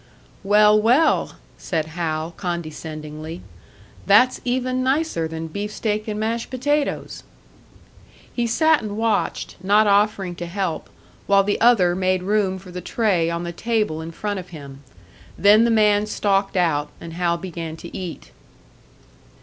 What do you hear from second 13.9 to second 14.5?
in front of